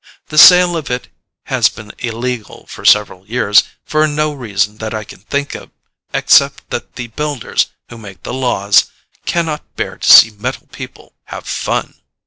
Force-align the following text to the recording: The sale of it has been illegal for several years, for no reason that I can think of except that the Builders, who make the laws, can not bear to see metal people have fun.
The 0.29 0.39
sale 0.39 0.75
of 0.75 0.89
it 0.89 1.09
has 1.43 1.69
been 1.69 1.91
illegal 1.99 2.65
for 2.65 2.83
several 2.83 3.23
years, 3.27 3.65
for 3.85 4.07
no 4.07 4.33
reason 4.33 4.77
that 4.79 4.95
I 4.95 5.03
can 5.03 5.19
think 5.19 5.53
of 5.53 5.69
except 6.11 6.67
that 6.71 6.95
the 6.95 7.09
Builders, 7.09 7.67
who 7.89 7.99
make 7.99 8.23
the 8.23 8.33
laws, 8.33 8.85
can 9.27 9.45
not 9.45 9.75
bear 9.75 9.99
to 9.99 10.09
see 10.11 10.31
metal 10.31 10.67
people 10.71 11.13
have 11.25 11.45
fun. 11.45 12.01